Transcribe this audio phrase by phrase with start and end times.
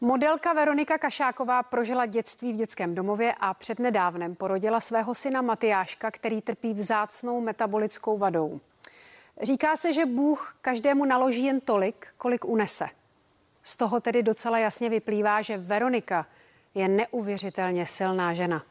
[0.00, 6.42] Modelka Veronika Kašáková prožila dětství v dětském domově a přednedávnem porodila svého syna Matyáška, který
[6.42, 8.60] trpí vzácnou metabolickou vadou.
[9.42, 12.86] Říká se, že Bůh každému naloží jen tolik, kolik unese.
[13.62, 16.26] Z toho tedy docela jasně vyplývá, že Veronika
[16.74, 18.62] je neuvěřitelně silná žena.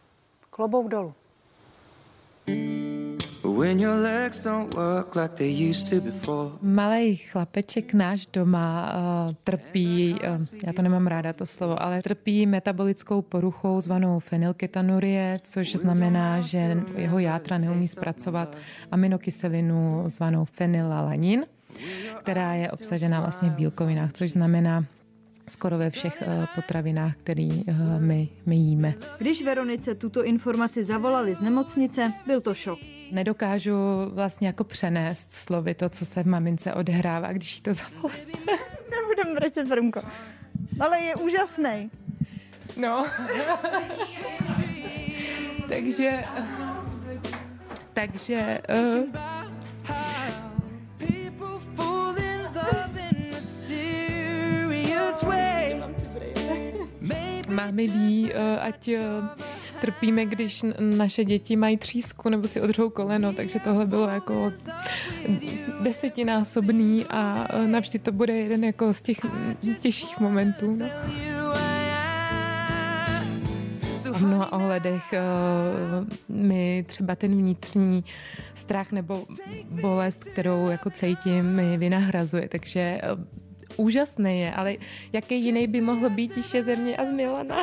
[0.49, 1.13] Klobouk dolů.
[6.61, 8.91] Malý chlapeček náš doma
[9.27, 15.39] uh, trpí, uh, já to nemám ráda to slovo, ale trpí metabolickou poruchou zvanou fenylketanurie,
[15.43, 18.57] což znamená, že jeho játra neumí zpracovat
[18.91, 21.45] aminokyselinu zvanou fenylalanin,
[22.19, 24.85] která je obsažená vlastně v bílkovinách, což znamená,
[25.47, 27.49] skoro ve všech eh, potravinách, které
[27.99, 28.93] my, my jíme.
[29.17, 32.79] Když Veronice tuto informaci zavolali z nemocnice, byl to šok
[33.11, 33.75] nedokážu
[34.09, 38.21] vlastně jako přenést slovy to, co se v mamince odhrává, když jí to zavoláte.
[38.91, 40.01] Nebudem brečet, Brumko.
[40.79, 41.91] Ale je úžasný.
[42.77, 43.05] No.
[45.69, 46.23] takže...
[47.93, 48.61] Takže...
[48.69, 49.34] Uh,
[57.49, 59.27] Máme ví, uh, ať uh,
[59.81, 64.53] trpíme, když naše děti mají třísku nebo si odřou koleno, takže tohle bylo jako
[65.81, 69.17] desetinásobný a e, navždy to bude jeden jako z těch
[69.81, 70.75] těžších momentů.
[70.75, 70.85] No.
[74.13, 78.03] V mnoha ohledech uh, mi třeba ten vnitřní
[78.55, 79.25] strach nebo
[79.81, 83.44] bolest, kterou jako cítím, mi vynahrazuje, takže uh,
[83.77, 84.75] úžasný je, ale
[85.13, 87.61] jaký jiný by mohl být ještě ze mě a z Milana.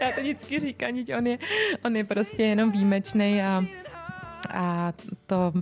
[0.00, 1.38] Já to vždycky říkám, on je,
[1.84, 3.64] on je prostě jenom výjimečný a
[4.54, 4.92] a
[5.26, 5.52] to,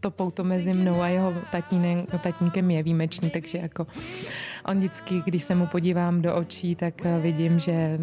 [0.00, 3.86] to pouto mezi mnou a jeho tatínem, tatínkem je výjimečný, takže jako
[4.64, 7.98] on vždycky, když se mu podívám do očí, tak vidím, že,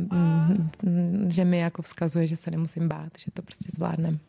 [1.28, 4.20] že mi jako vzkazuje, že se nemusím bát, že to prostě zvládnem.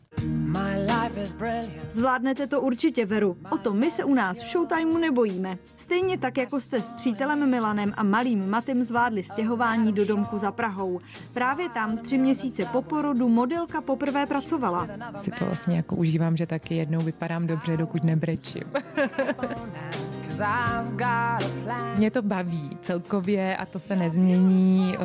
[1.89, 3.37] Zvládnete to určitě, Veru.
[3.51, 5.57] O to my se u nás v Showtimeu nebojíme.
[5.77, 10.51] Stejně tak, jako jste s přítelem Milanem a malým Matym zvládli stěhování do domku za
[10.51, 10.99] Prahou.
[11.33, 14.87] Právě tam tři měsíce po porodu modelka poprvé pracovala.
[15.17, 18.63] Si to vlastně jako užívám, že taky jednou vypadám dobře, dokud nebrečím.
[21.97, 24.95] Mě to baví celkově a to se nezmění,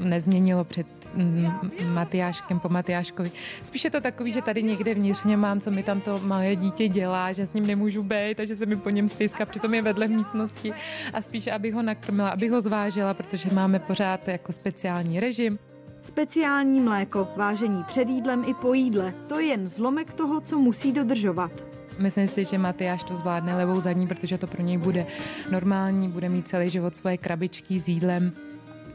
[0.00, 1.52] nezměnilo před mm,
[1.92, 3.30] Matyáškem po Matyáškovi.
[3.62, 6.88] Spíš je to takový, že tady někde vnitřně mám, co mi tam to malé dítě
[6.88, 10.08] dělá, že s ním nemůžu být, takže se mi po něm stejská, přitom je vedle
[10.08, 10.72] v místnosti
[11.14, 15.58] a spíš, abych ho nakrmila, abych ho zvážila, protože máme pořád jako speciální režim.
[16.02, 20.92] Speciální mléko, vážení před jídlem i po jídle, to je jen zlomek toho, co musí
[20.92, 21.69] dodržovat.
[22.00, 25.06] Myslím si, že Matyáš to zvládne levou zadní, protože to pro něj bude
[25.50, 28.32] normální, bude mít celý život svoje krabičky s jídlem.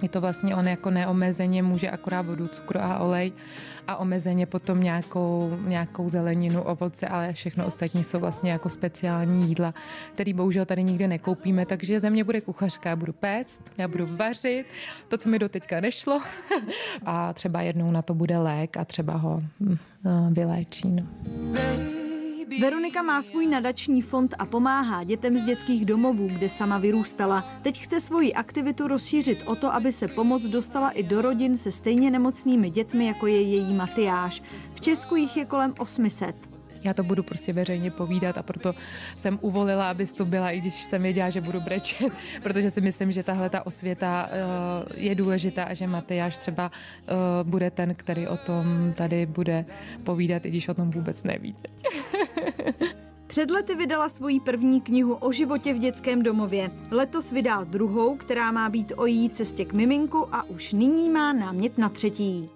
[0.01, 3.31] Je to vlastně on jako neomezeně může akorát vodu, cukr a olej
[3.87, 9.73] a omezeně potom nějakou, nějakou zeleninu, ovoce, ale všechno ostatní jsou vlastně jako speciální jídla,
[10.13, 14.07] který bohužel tady nikde nekoupíme, takže ze mě bude kuchařka, já budu péct, já budu
[14.09, 14.65] vařit,
[15.07, 16.21] to, co mi do teďka nešlo
[17.05, 19.77] a třeba jednou na to bude lék a třeba ho hm,
[20.33, 20.89] vyléčí.
[20.89, 21.94] No.
[22.59, 27.51] Veronika má svůj nadační fond a pomáhá dětem z dětských domovů, kde sama vyrůstala.
[27.61, 31.71] Teď chce svoji aktivitu rozšířit o to, aby se pomoc dostala i do rodin se
[31.71, 34.41] stejně nemocnými dětmi, jako je její Matyáš.
[34.73, 36.54] V Česku jich je kolem 800
[36.85, 38.73] já to budu prostě veřejně povídat a proto
[39.15, 42.13] jsem uvolila, abys to byla, i když jsem věděla, že budu brečet,
[42.43, 47.49] protože si myslím, že tahle ta osvěta uh, je důležitá a že Matyáš třeba uh,
[47.49, 49.65] bude ten, který o tom tady bude
[50.03, 51.83] povídat, i když o tom vůbec neví teď.
[53.27, 56.71] Před lety vydala svoji první knihu o životě v dětském domově.
[56.91, 61.33] Letos vydá druhou, která má být o její cestě k miminku a už nyní má
[61.33, 62.49] námět na třetí.